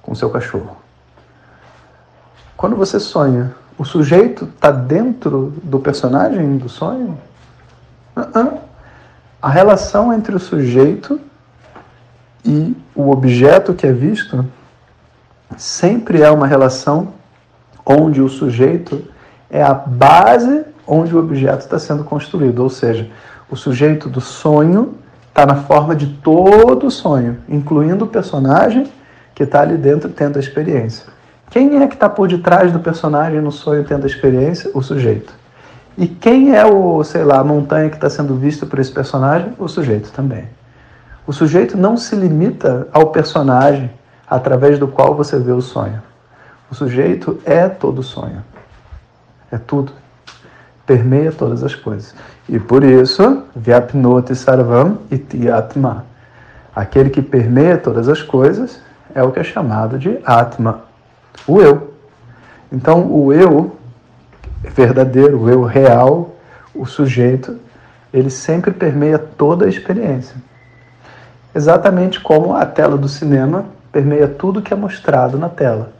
com 0.06 0.14
seu 0.14 0.30
cachorro. 0.30 0.76
Quando 2.56 2.76
você 2.76 3.00
sonha, 3.00 3.52
o 3.76 3.84
sujeito 3.84 4.44
está 4.44 4.70
dentro 4.70 5.52
do 5.62 5.80
personagem 5.80 6.56
do 6.56 6.68
sonho? 6.68 7.18
Uh 8.16 8.20
-uh. 8.20 8.58
A 9.42 9.50
relação 9.50 10.12
entre 10.12 10.34
o 10.34 10.38
sujeito 10.38 11.20
e 12.44 12.74
o 12.94 13.10
objeto 13.10 13.74
que 13.74 13.86
é 13.86 13.92
visto 13.92 14.46
sempre 15.56 16.22
é 16.22 16.30
uma 16.30 16.46
relação 16.46 17.12
onde 17.84 18.22
o 18.22 18.28
sujeito 18.28 19.04
é 19.50 19.62
a 19.62 19.74
base 19.74 20.64
onde 20.86 21.14
o 21.14 21.18
objeto 21.18 21.64
está 21.64 21.78
sendo 21.78 22.04
construído, 22.04 22.62
ou 22.62 22.70
seja, 22.70 23.10
o 23.50 23.56
sujeito 23.56 24.08
do 24.08 24.20
sonho 24.20 24.94
está 25.28 25.44
na 25.44 25.56
forma 25.56 25.94
de 25.94 26.06
todo 26.06 26.86
o 26.86 26.90
sonho, 26.90 27.38
incluindo 27.48 28.04
o 28.04 28.08
personagem 28.08 28.88
que 29.36 29.42
está 29.42 29.60
ali 29.60 29.76
dentro 29.76 30.08
tendo 30.08 30.38
a 30.38 30.40
experiência. 30.40 31.04
Quem 31.50 31.76
é 31.76 31.86
que 31.86 31.94
está 31.94 32.08
por 32.08 32.26
detrás 32.26 32.72
do 32.72 32.80
personagem 32.80 33.38
no 33.38 33.52
sonho 33.52 33.84
tendo 33.84 34.04
a 34.04 34.06
experiência? 34.06 34.70
O 34.72 34.82
sujeito. 34.82 35.32
E 35.96 36.08
quem 36.08 36.56
é 36.56 36.64
o, 36.64 37.04
sei 37.04 37.22
lá, 37.22 37.38
a 37.38 37.44
montanha 37.44 37.90
que 37.90 37.96
está 37.96 38.08
sendo 38.08 38.34
vista 38.34 38.64
por 38.64 38.78
esse 38.78 38.90
personagem? 38.90 39.52
O 39.58 39.68
sujeito 39.68 40.10
também. 40.10 40.48
O 41.26 41.34
sujeito 41.34 41.76
não 41.76 41.98
se 41.98 42.16
limita 42.16 42.88
ao 42.90 43.08
personagem 43.08 43.90
através 44.26 44.78
do 44.78 44.88
qual 44.88 45.14
você 45.14 45.38
vê 45.38 45.52
o 45.52 45.60
sonho. 45.60 46.02
O 46.70 46.74
sujeito 46.74 47.38
é 47.44 47.68
todo 47.68 48.02
sonho. 48.02 48.42
É 49.52 49.58
tudo. 49.58 49.92
Permeia 50.86 51.30
todas 51.30 51.62
as 51.62 51.74
coisas. 51.74 52.14
E 52.48 52.58
por 52.58 52.82
isso, 52.82 53.42
Vyapnoti 53.54 54.34
Sarvam 54.34 54.96
Iti 55.10 55.50
Atma. 55.50 56.06
Aquele 56.74 57.10
que 57.10 57.20
permeia 57.20 57.76
todas 57.76 58.08
as 58.08 58.22
coisas 58.22 58.85
é 59.16 59.22
o 59.22 59.32
que 59.32 59.40
é 59.40 59.44
chamado 59.44 59.98
de 59.98 60.18
Atma, 60.24 60.82
o 61.46 61.60
eu. 61.60 61.94
Então, 62.70 63.10
o 63.10 63.32
eu 63.32 63.74
verdadeiro, 64.62 65.40
o 65.40 65.50
eu 65.50 65.64
real, 65.64 66.36
o 66.74 66.84
sujeito, 66.84 67.58
ele 68.12 68.28
sempre 68.28 68.70
permeia 68.70 69.18
toda 69.18 69.64
a 69.64 69.68
experiência. 69.68 70.36
Exatamente 71.54 72.20
como 72.20 72.54
a 72.54 72.66
tela 72.66 72.98
do 72.98 73.08
cinema 73.08 73.64
permeia 73.90 74.28
tudo 74.28 74.60
que 74.60 74.74
é 74.74 74.76
mostrado 74.76 75.38
na 75.38 75.48
tela. 75.48 75.92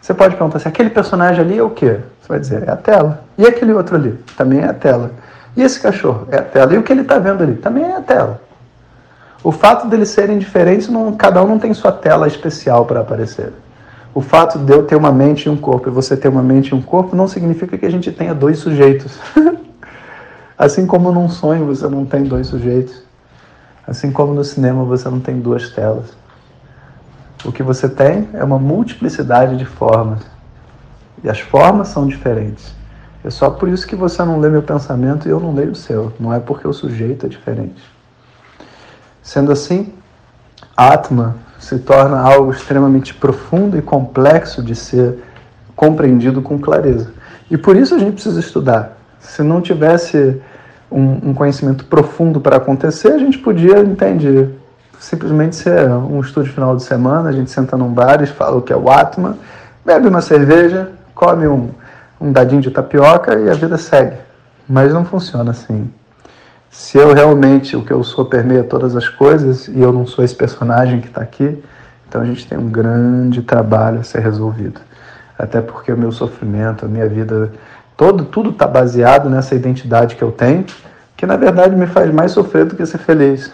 Você 0.00 0.14
pode 0.14 0.36
perguntar 0.36 0.58
assim, 0.58 0.68
aquele 0.68 0.90
personagem 0.90 1.44
ali 1.44 1.58
é 1.58 1.62
o 1.62 1.70
quê? 1.70 1.98
Você 2.20 2.28
vai 2.28 2.38
dizer, 2.38 2.68
é 2.68 2.70
a 2.70 2.76
tela. 2.76 3.24
E 3.36 3.44
aquele 3.46 3.72
outro 3.72 3.96
ali? 3.96 4.12
Também 4.36 4.60
é 4.60 4.66
a 4.66 4.74
tela. 4.74 5.10
E 5.56 5.62
esse 5.62 5.80
cachorro? 5.80 6.28
É 6.30 6.36
a 6.36 6.42
tela. 6.42 6.72
E 6.72 6.78
o 6.78 6.84
que 6.84 6.92
ele 6.92 7.02
está 7.02 7.18
vendo 7.18 7.42
ali? 7.42 7.56
Também 7.56 7.84
é 7.84 7.96
a 7.96 8.00
tela. 8.00 8.40
O 9.42 9.50
fato 9.50 9.88
deles 9.88 10.10
serem 10.10 10.38
diferentes, 10.38 10.88
não, 10.88 11.12
cada 11.14 11.42
um 11.42 11.48
não 11.48 11.58
tem 11.58 11.72
sua 11.72 11.92
tela 11.92 12.26
especial 12.26 12.84
para 12.84 13.00
aparecer. 13.00 13.52
O 14.12 14.20
fato 14.20 14.58
de 14.58 14.72
eu 14.72 14.82
ter 14.82 14.96
uma 14.96 15.10
mente 15.10 15.46
e 15.46 15.48
um 15.48 15.56
corpo 15.56 15.88
e 15.88 15.92
você 15.92 16.16
ter 16.16 16.28
uma 16.28 16.42
mente 16.42 16.68
e 16.68 16.74
um 16.74 16.82
corpo 16.82 17.16
não 17.16 17.26
significa 17.26 17.78
que 17.78 17.86
a 17.86 17.90
gente 17.90 18.12
tenha 18.12 18.34
dois 18.34 18.58
sujeitos. 18.58 19.18
assim 20.58 20.86
como 20.86 21.10
num 21.10 21.28
sonho 21.28 21.64
você 21.64 21.88
não 21.88 22.04
tem 22.04 22.24
dois 22.24 22.48
sujeitos. 22.48 23.02
Assim 23.86 24.12
como 24.12 24.34
no 24.34 24.44
cinema 24.44 24.84
você 24.84 25.08
não 25.08 25.20
tem 25.20 25.40
duas 25.40 25.70
telas. 25.70 26.16
O 27.44 27.50
que 27.50 27.62
você 27.62 27.88
tem 27.88 28.28
é 28.34 28.44
uma 28.44 28.58
multiplicidade 28.58 29.56
de 29.56 29.64
formas. 29.64 30.20
E 31.24 31.30
as 31.30 31.40
formas 31.40 31.88
são 31.88 32.06
diferentes. 32.06 32.74
É 33.24 33.30
só 33.30 33.48
por 33.48 33.68
isso 33.68 33.86
que 33.86 33.96
você 33.96 34.22
não 34.22 34.38
lê 34.38 34.50
meu 34.50 34.62
pensamento 34.62 35.26
e 35.26 35.30
eu 35.30 35.40
não 35.40 35.54
leio 35.54 35.70
o 35.70 35.74
seu. 35.74 36.12
Não 36.20 36.32
é 36.32 36.40
porque 36.40 36.68
o 36.68 36.72
sujeito 36.72 37.24
é 37.24 37.28
diferente. 37.28 37.99
Sendo 39.22 39.52
assim, 39.52 39.92
Atma 40.76 41.36
se 41.58 41.78
torna 41.78 42.18
algo 42.18 42.50
extremamente 42.50 43.12
profundo 43.14 43.76
e 43.76 43.82
complexo 43.82 44.62
de 44.62 44.74
ser 44.74 45.22
compreendido 45.76 46.40
com 46.40 46.58
clareza. 46.58 47.12
E 47.50 47.56
por 47.56 47.76
isso 47.76 47.94
a 47.94 47.98
gente 47.98 48.14
precisa 48.14 48.40
estudar. 48.40 48.96
Se 49.18 49.42
não 49.42 49.60
tivesse 49.60 50.40
um, 50.90 51.30
um 51.30 51.34
conhecimento 51.34 51.84
profundo 51.84 52.40
para 52.40 52.56
acontecer, 52.56 53.12
a 53.12 53.18
gente 53.18 53.38
podia, 53.38 53.78
entende, 53.80 54.48
simplesmente 54.98 55.56
ser 55.56 55.88
um 55.90 56.20
estudo 56.20 56.46
final 56.46 56.76
de 56.76 56.82
semana, 56.82 57.28
a 57.28 57.32
gente 57.32 57.50
senta 57.50 57.76
num 57.76 57.92
bar 57.92 58.22
e 58.22 58.26
fala 58.26 58.56
o 58.56 58.62
que 58.62 58.72
é 58.72 58.76
o 58.76 58.90
Atma, 58.90 59.36
bebe 59.84 60.08
uma 60.08 60.20
cerveja, 60.20 60.90
come 61.14 61.46
um, 61.46 61.70
um 62.20 62.32
dadinho 62.32 62.62
de 62.62 62.70
tapioca 62.70 63.38
e 63.38 63.50
a 63.50 63.54
vida 63.54 63.76
segue. 63.76 64.16
Mas 64.68 64.92
não 64.92 65.04
funciona 65.04 65.50
assim. 65.50 65.90
Se 66.70 66.96
eu 66.96 67.12
realmente, 67.12 67.76
o 67.76 67.84
que 67.84 67.92
eu 67.92 68.04
sou, 68.04 68.24
permeia 68.24 68.62
todas 68.62 68.94
as 68.94 69.08
coisas 69.08 69.66
e 69.66 69.80
eu 69.80 69.92
não 69.92 70.06
sou 70.06 70.24
esse 70.24 70.36
personagem 70.36 71.00
que 71.00 71.08
está 71.08 71.20
aqui, 71.20 71.60
então 72.08 72.22
a 72.22 72.24
gente 72.24 72.46
tem 72.46 72.56
um 72.56 72.70
grande 72.70 73.42
trabalho 73.42 73.98
a 73.98 74.02
ser 74.04 74.20
resolvido. 74.20 74.80
Até 75.36 75.60
porque 75.60 75.92
o 75.92 75.98
meu 75.98 76.12
sofrimento, 76.12 76.84
a 76.84 76.88
minha 76.88 77.08
vida, 77.08 77.52
todo, 77.96 78.24
tudo 78.24 78.50
está 78.50 78.68
baseado 78.68 79.28
nessa 79.28 79.56
identidade 79.56 80.14
que 80.14 80.22
eu 80.22 80.30
tenho, 80.30 80.64
que 81.16 81.26
na 81.26 81.36
verdade 81.36 81.74
me 81.74 81.88
faz 81.88 82.12
mais 82.14 82.30
sofrer 82.30 82.64
do 82.64 82.76
que 82.76 82.86
ser 82.86 82.98
feliz. 82.98 83.52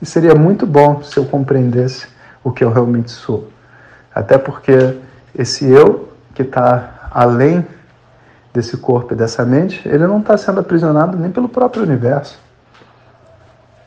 E 0.00 0.04
seria 0.04 0.34
muito 0.34 0.66
bom 0.66 1.02
se 1.02 1.16
eu 1.16 1.24
compreendesse 1.24 2.08
o 2.44 2.52
que 2.52 2.62
eu 2.62 2.70
realmente 2.70 3.10
sou. 3.10 3.48
Até 4.14 4.36
porque 4.36 4.98
esse 5.34 5.64
eu 5.66 6.10
que 6.34 6.42
está 6.42 7.08
além 7.10 7.66
desse 8.52 8.76
corpo 8.76 9.14
e 9.14 9.16
dessa 9.16 9.46
mente, 9.46 9.80
ele 9.88 10.06
não 10.06 10.20
está 10.20 10.36
sendo 10.36 10.60
aprisionado 10.60 11.16
nem 11.16 11.30
pelo 11.30 11.48
próprio 11.48 11.82
universo. 11.82 12.49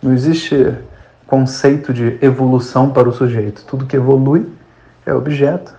Não 0.04 0.12
existe 0.12 0.78
conceito 1.26 1.94
de 1.94 2.20
evolução 2.22 2.92
para 2.92 3.08
o 3.08 3.14
sujeito. 3.14 3.64
Tudo 3.66 3.86
que 3.86 3.96
evolui 3.96 4.46
é 5.06 5.14
objeto. 5.14 5.74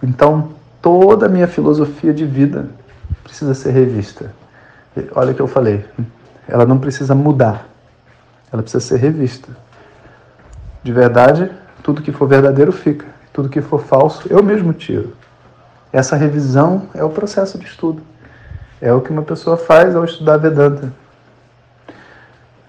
Então, 0.00 0.50
toda 0.80 1.26
a 1.26 1.28
minha 1.28 1.48
filosofia 1.48 2.14
de 2.14 2.24
vida 2.24 2.68
precisa 3.24 3.54
ser 3.54 3.72
revista. 3.72 4.32
Olha 5.14 5.32
o 5.32 5.34
que 5.34 5.42
eu 5.42 5.48
falei, 5.48 5.84
ela 6.46 6.64
não 6.64 6.78
precisa 6.78 7.14
mudar, 7.14 7.66
ela 8.52 8.62
precisa 8.62 8.84
ser 8.84 8.98
revista. 8.98 9.48
De 10.82 10.92
verdade, 10.92 11.50
tudo 11.82 12.02
que 12.02 12.12
for 12.12 12.28
verdadeiro 12.28 12.72
fica, 12.72 13.06
tudo 13.32 13.48
que 13.48 13.60
for 13.60 13.82
falso 13.82 14.28
eu 14.30 14.42
mesmo 14.42 14.72
tiro. 14.72 15.16
Essa 15.92 16.14
revisão 16.16 16.88
é 16.94 17.02
o 17.02 17.10
processo 17.10 17.58
de 17.58 17.66
estudo. 17.66 18.02
É 18.80 18.92
o 18.92 19.00
que 19.00 19.10
uma 19.10 19.22
pessoa 19.22 19.56
faz 19.56 19.94
ao 19.94 20.04
estudar 20.04 20.36
Vedanta. 20.36 20.92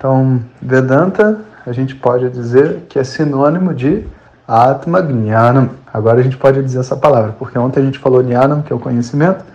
Então, 0.03 0.41
Vedanta, 0.61 1.39
a 1.65 1.71
gente 1.71 1.95
pode 1.95 2.29
dizer 2.29 2.87
que 2.89 2.99
é 2.99 3.05
sinônimo 3.05 3.73
de 3.73 4.05
Atma 4.45 4.99
Gnanam. 4.99 5.69
Agora 5.93 6.19
a 6.19 6.21
gente 6.21 6.35
pode 6.35 6.61
dizer 6.61 6.79
essa 6.79 6.97
palavra, 6.97 7.31
porque 7.39 7.57
ontem 7.57 7.79
a 7.79 7.83
gente 7.85 7.99
falou 7.99 8.21
Gnanam, 8.21 8.61
que 8.61 8.73
é 8.73 8.75
o 8.75 8.79
conhecimento, 8.79 9.45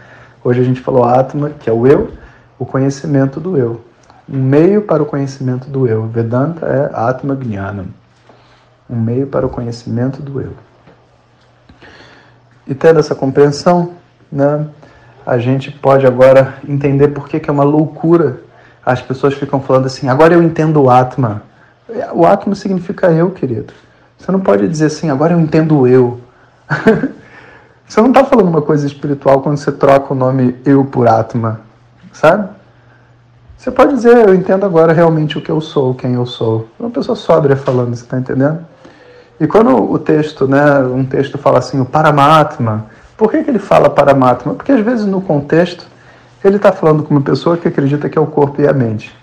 hoje 0.42 0.62
a 0.62 0.64
gente 0.64 0.80
falou 0.80 1.04
Atma, 1.04 1.50
que 1.50 1.68
é 1.68 1.72
o 1.74 1.86
eu, 1.86 2.12
o 2.58 2.64
conhecimento 2.64 3.38
do 3.38 3.58
eu. 3.58 3.84
Um 4.26 4.38
meio 4.38 4.80
para 4.80 5.02
o 5.02 5.04
conhecimento 5.04 5.68
do 5.68 5.86
eu. 5.86 6.06
Vedanta 6.06 6.64
é 6.64 6.90
Atma 6.94 7.34
Gnanam. 7.34 7.88
Um 8.88 8.98
meio 8.98 9.26
para 9.26 9.44
o 9.44 9.50
conhecimento 9.50 10.22
do 10.22 10.40
eu. 10.40 10.54
E 12.66 12.74
tendo 12.74 13.00
essa 13.00 13.14
compreensão, 13.14 13.92
né, 14.32 14.66
a 15.26 15.36
gente 15.36 15.70
pode 15.70 16.06
agora 16.06 16.54
entender 16.66 17.08
por 17.08 17.28
que, 17.28 17.38
que 17.38 17.50
é 17.50 17.52
uma 17.52 17.64
loucura. 17.64 18.47
As 18.88 19.02
pessoas 19.02 19.34
ficam 19.34 19.60
falando 19.60 19.84
assim, 19.84 20.08
agora 20.08 20.32
eu 20.32 20.42
entendo 20.42 20.82
o 20.82 20.88
Atma. 20.88 21.42
O 22.14 22.24
Atma 22.24 22.54
significa 22.54 23.12
eu, 23.12 23.30
querido. 23.30 23.74
Você 24.16 24.32
não 24.32 24.40
pode 24.40 24.66
dizer 24.66 24.86
assim, 24.86 25.10
agora 25.10 25.34
eu 25.34 25.40
entendo 25.40 25.86
eu. 25.86 26.18
você 27.86 28.00
não 28.00 28.08
está 28.08 28.24
falando 28.24 28.48
uma 28.48 28.62
coisa 28.62 28.86
espiritual 28.86 29.42
quando 29.42 29.58
você 29.58 29.70
troca 29.70 30.14
o 30.14 30.16
nome 30.16 30.56
eu 30.64 30.86
por 30.86 31.06
Atma, 31.06 31.60
sabe? 32.14 32.48
Você 33.58 33.70
pode 33.70 33.92
dizer, 33.92 34.26
eu 34.26 34.34
entendo 34.34 34.64
agora 34.64 34.94
realmente 34.94 35.36
o 35.36 35.42
que 35.42 35.50
eu 35.50 35.60
sou, 35.60 35.94
quem 35.94 36.14
eu 36.14 36.24
sou. 36.24 36.66
Uma 36.80 36.88
pessoa 36.88 37.14
sóbria 37.14 37.56
falando, 37.56 37.94
você 37.94 38.04
está 38.04 38.18
entendendo? 38.18 38.64
E 39.38 39.46
quando 39.46 39.76
o 39.76 39.98
texto, 39.98 40.48
né, 40.48 40.78
um 40.78 41.04
texto 41.04 41.36
fala 41.36 41.58
assim, 41.58 41.78
o 41.78 41.84
Paramatma, 41.84 42.86
por 43.18 43.30
que, 43.30 43.44
que 43.44 43.50
ele 43.50 43.58
fala 43.58 43.90
Paramatma? 43.90 44.54
Porque 44.54 44.72
às 44.72 44.80
vezes 44.80 45.04
no 45.04 45.20
contexto 45.20 45.86
ele 46.44 46.56
está 46.56 46.72
falando 46.72 47.02
com 47.02 47.14
uma 47.14 47.22
pessoa 47.22 47.56
que 47.56 47.68
acredita 47.68 48.08
que 48.08 48.18
é 48.18 48.20
o 48.20 48.26
corpo 48.26 48.60
e 48.60 48.68
a 48.68 48.72
mente. 48.72 49.14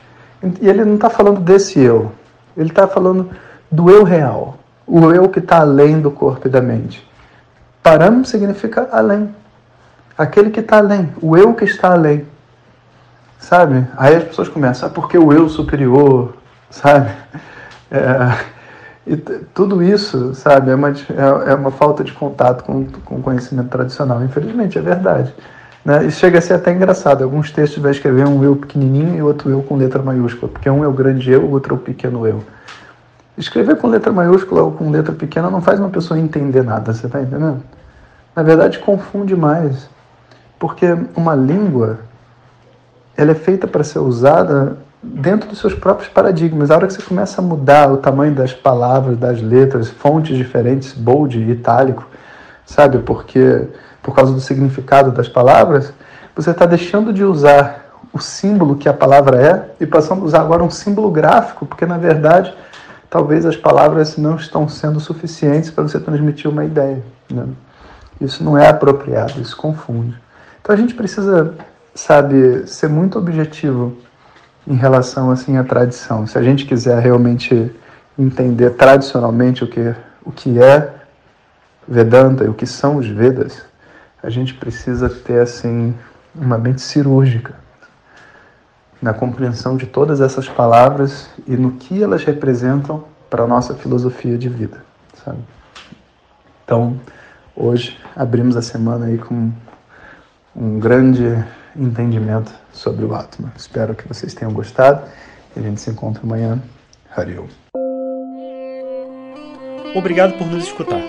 E 0.62 0.67
ele 0.67 0.84
não 0.84 0.95
está 0.95 1.10
falando 1.10 1.39
desse 1.39 1.79
eu, 1.79 2.12
ele 2.55 2.69
está 2.69 2.88
falando 2.88 3.29
do 3.72 3.89
eu 3.89 4.03
real 4.03 4.57
o 4.88 5.12
eu 5.12 5.27
que 5.29 5.39
está 5.39 5.60
além 5.60 6.00
do 6.00 6.12
corpo 6.12 6.48
e 6.48 6.51
da 6.51 6.62
mente. 6.62 7.05
Param 7.81 8.24
significa 8.24 8.88
além. 8.91 9.34
Aquele 10.17 10.50
que 10.50 10.60
está 10.60 10.77
além, 10.77 11.12
o 11.22 11.36
eu 11.36 11.53
que 11.53 11.65
está 11.65 11.91
além. 11.91 12.25
Sabe? 13.39 13.86
Aí 13.98 14.15
as 14.15 14.24
pessoas 14.24 14.48
começam, 14.48 14.88
ah, 14.88 14.91
porque 14.91 15.17
o 15.17 15.31
eu 15.34 15.50
superior, 15.50 16.36
sabe? 16.69 17.12
É, 17.91 18.45
e 19.05 19.17
tudo 19.17 19.84
isso, 19.84 20.34
sabe, 20.34 20.72
é 20.72 20.75
uma, 20.75 20.89
é, 20.89 21.51
é 21.51 21.53
uma 21.53 21.69
falta 21.69 22.03
de 22.03 22.12
contato 22.12 22.63
com, 22.63 22.86
com 22.86 23.15
o 23.17 23.22
conhecimento 23.22 23.69
tradicional. 23.69 24.24
Infelizmente, 24.24 24.77
é 24.77 24.81
verdade. 24.81 25.34
Né? 25.86 26.06
Isso 26.06 26.20
chega 26.20 26.39
a 26.39 26.42
ser 26.42 26.56
até 26.56 26.74
engraçado. 26.74 27.24
Alguns 27.24 27.51
textos 27.51 27.82
vai 27.82 27.92
escrever 27.92 28.27
um 28.27 28.44
eu 28.44 28.56
pequenininho 28.56 29.15
e 29.15 29.22
outro 29.22 29.51
eu 29.51 29.62
com 29.62 29.77
letra 29.77 30.01
maiúscula, 30.01 30.51
porque 30.51 30.68
um 30.68 30.84
é 30.84 30.88
o 30.88 30.92
grande 30.92 31.32
eu, 31.32 31.44
o 31.44 31.51
outro 31.51 31.75
é 31.75 31.77
o 31.77 31.80
pequeno 31.80 32.25
eu. 32.25 32.44
Escrever 33.38 33.77
com 33.77 33.88
letra 33.88 34.12
maiúscula 34.12 34.63
ou 34.63 34.72
com 34.72 34.89
letra 34.89 35.13
pequena 35.13 35.50
não 35.50 35.62
faz 35.62 35.80
uma 35.80 35.89
pessoa 35.89 36.20
entender 36.20 36.63
nada, 36.63 36.94
você 36.94 37.06
está 37.06 37.22
entendendo? 37.22 37.62
Na 38.36 38.42
verdade, 38.42 38.80
confunde 38.80 39.36
mais. 39.36 39.88
Porque 40.58 40.86
uma 41.15 41.36
língua 41.36 42.00
ela 43.15 43.32
é 43.32 43.36
feita 43.36 43.67
para 43.67 43.84
ser 43.84 44.00
usada 44.00 44.78
dentro 45.04 45.50
dos 45.50 45.60
seus 45.60 45.74
próprios 45.74 46.10
paradigmas. 46.10 46.71
A 46.71 46.76
hora 46.76 46.88
que 46.88 46.93
você 46.93 47.02
começa 47.02 47.41
a 47.41 47.43
mudar 47.43 47.91
o 47.91 47.98
tamanho 47.98 48.34
das 48.34 48.54
palavras, 48.54 49.17
das 49.17 49.41
letras, 49.41 49.89
fontes 49.89 50.36
diferentes, 50.36 50.93
bold 50.93 51.38
itálico, 51.39 52.08
sabe? 52.65 53.00
Porque 53.00 53.67
por 54.06 54.15
causa 54.15 54.32
do 54.32 54.39
significado 54.39 55.12
das 55.12 55.28
palavras, 55.28 55.91
você 56.36 56.52
está 56.52 56.68
deixando 56.68 57.12
de 57.12 57.24
usar 57.24 57.89
o 58.13 58.20
símbolo 58.20 58.76
que 58.76 58.88
a 58.88 58.94
palavra 58.94 59.41
é 59.41 59.84
e 59.84 59.88
passando 59.88 60.22
a 60.22 60.26
usar 60.26 60.41
agora 60.41 60.63
um 60.63 60.70
símbolo 60.70 61.10
gráfico, 61.10 61.65
porque 61.65 61.88
na 61.88 61.98
verdade 61.98 62.54
talvez 63.10 63.48
as 63.48 63.58
palavras 63.58 64.15
não 64.15 64.36
estão 64.36 64.70
sendo 64.70 65.00
suficientes 65.00 65.72
para 65.72 65.86
você 65.86 66.00
transmitir 66.00 66.52
uma 66.52 66.63
ideia. 66.63 67.02
Né? 67.32 67.48
Isso 68.22 68.44
não 68.44 68.56
é 68.56 68.70
apropriado, 68.70 69.41
isso 69.41 69.58
confunde. 69.58 70.15
Então 70.62 70.76
a 70.76 70.78
gente 70.78 70.94
precisa, 70.94 71.56
sabe, 71.96 72.68
ser 72.68 72.89
muito 72.89 73.18
objetivo 73.18 73.98
em 74.68 74.76
relação 74.76 75.32
assim 75.32 75.58
à 75.58 75.63
tradição. 75.63 76.28
Se 76.28 76.38
a 76.38 76.44
gente 76.44 76.63
quiser 76.65 77.00
realmente 77.00 77.72
entender 78.20 78.70
tradicionalmente 78.72 79.63
o 79.63 79.68
que, 79.68 79.96
o 80.24 80.32
que 80.32 80.62
é 80.62 80.94
Vedanta 81.88 82.44
e 82.44 82.48
o 82.48 82.54
que 82.54 82.68
são 82.68 82.98
os 82.98 83.08
Vedas, 83.08 83.63
a 84.26 84.30
gente 84.32 84.56
precisa 84.56 85.08
ter 85.08 85.40
assim 85.40 85.94
uma 86.34 86.58
mente 86.58 86.82
cirúrgica 86.82 87.54
na 89.00 89.14
compreensão 89.14 89.78
de 89.78 89.86
todas 89.86 90.20
essas 90.20 90.50
palavras 90.50 91.30
e 91.46 91.56
no 91.56 91.74
que 91.74 92.02
elas 92.02 92.24
representam 92.24 93.04
para 93.30 93.44
a 93.44 93.48
nossa 93.48 93.76
filosofia 93.76 94.36
de 94.36 94.50
vida, 94.50 94.84
sabe? 95.24 95.38
Então, 96.64 97.00
hoje 97.56 98.00
abrimos 98.16 98.58
a 98.58 98.64
semana 98.64 99.06
aí 99.06 99.20
com 99.20 99.52
um 100.56 100.80
grande 100.80 101.46
entendimento 101.76 102.52
sobre 102.74 103.06
o 103.06 103.14
Atma. 103.14 103.54
Espero 103.56 103.94
que 103.94 104.08
vocês 104.08 104.34
tenham 104.34 104.52
gostado 104.52 105.08
e 105.56 105.60
a 105.60 105.62
gente 105.62 105.80
se 105.80 105.92
encontra 105.92 106.24
amanhã. 106.24 106.60
Hariom. 107.16 107.46
Obrigado 109.94 110.36
por 110.36 110.48
nos 110.48 110.64
escutar. 110.64 111.02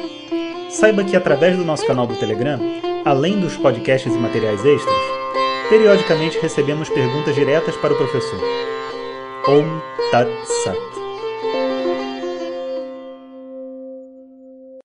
Saiba 0.70 1.02
que 1.02 1.16
através 1.16 1.56
do 1.56 1.64
nosso 1.64 1.86
canal 1.86 2.06
do 2.06 2.14
Telegram, 2.16 2.60
além 3.06 3.40
dos 3.40 3.56
podcasts 3.56 4.12
e 4.12 4.18
materiais 4.18 4.62
extras, 4.64 5.16
Periodicamente 5.68 6.38
recebemos 6.38 6.88
perguntas 6.88 7.34
diretas 7.34 7.76
para 7.76 7.92
o 7.92 7.96
professor. 7.96 8.38
Om 9.48 9.80
Tat 10.12 10.30
Sat. 10.62 10.95